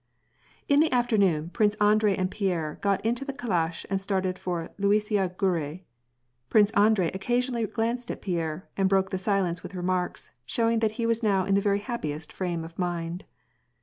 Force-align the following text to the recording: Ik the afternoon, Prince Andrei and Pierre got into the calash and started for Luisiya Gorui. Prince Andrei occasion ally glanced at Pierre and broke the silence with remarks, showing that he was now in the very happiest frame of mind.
Ik 0.67 0.79
the 0.79 0.91
afternoon, 0.91 1.51
Prince 1.51 1.75
Andrei 1.75 2.15
and 2.15 2.31
Pierre 2.31 2.79
got 2.81 3.05
into 3.05 3.23
the 3.23 3.33
calash 3.37 3.85
and 3.87 4.01
started 4.01 4.39
for 4.39 4.71
Luisiya 4.79 5.29
Gorui. 5.37 5.83
Prince 6.49 6.71
Andrei 6.71 7.11
occasion 7.11 7.53
ally 7.55 7.65
glanced 7.67 8.09
at 8.09 8.23
Pierre 8.23 8.67
and 8.75 8.89
broke 8.89 9.11
the 9.11 9.19
silence 9.19 9.61
with 9.61 9.75
remarks, 9.75 10.31
showing 10.43 10.79
that 10.79 10.93
he 10.93 11.05
was 11.05 11.21
now 11.21 11.45
in 11.45 11.53
the 11.53 11.61
very 11.61 11.77
happiest 11.77 12.33
frame 12.33 12.63
of 12.65 12.79
mind. 12.79 13.25